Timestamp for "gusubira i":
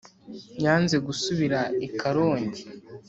1.07-1.87